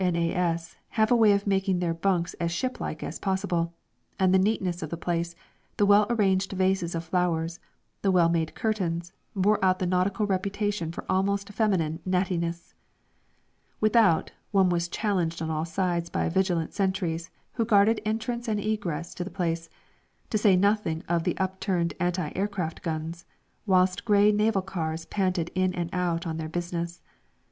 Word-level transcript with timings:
N.A.S. 0.03 0.77
have 0.97 1.11
a 1.11 1.15
way 1.15 1.31
of 1.31 1.45
making 1.45 1.77
their 1.77 1.93
bunks 1.93 2.33
as 2.39 2.49
shiplike 2.51 3.03
as 3.03 3.19
possible, 3.19 3.71
and 4.17 4.33
the 4.33 4.39
neatness 4.39 4.81
of 4.81 4.89
the 4.89 4.97
place, 4.97 5.35
the 5.77 5.85
well 5.85 6.07
arranged 6.09 6.51
vases 6.53 6.95
of 6.95 7.03
flowers, 7.03 7.59
the 8.01 8.09
well 8.09 8.27
made 8.27 8.55
curtains, 8.55 9.13
bore 9.35 9.63
out 9.63 9.77
the 9.77 9.85
nautical 9.85 10.25
reputation 10.25 10.91
for 10.91 11.05
almost 11.07 11.49
feminine 11.53 11.99
"nattiness." 12.03 12.73
Without, 13.79 14.31
one 14.49 14.69
was 14.69 14.87
challenged 14.87 15.39
on 15.39 15.51
all 15.51 15.65
sides 15.65 16.09
by 16.09 16.27
vigilant 16.29 16.73
sentries 16.73 17.29
who 17.53 17.63
guarded 17.63 18.01
entrance 18.03 18.47
and 18.47 18.59
egress 18.59 19.13
to 19.13 19.23
the 19.23 19.29
place, 19.29 19.69
to 20.31 20.37
say 20.39 20.55
nothing 20.55 21.03
of 21.07 21.25
the 21.25 21.37
upturned 21.37 21.93
anti 21.99 22.31
aircraft 22.35 22.81
guns, 22.81 23.23
whilst 23.67 24.03
grey 24.03 24.31
naval 24.31 24.63
cars 24.63 25.05
panted 25.05 25.51
in 25.53 25.71
and 25.75 25.91
out 25.93 26.25
on 26.25 26.37
their 26.37 26.49
business. 26.49 27.03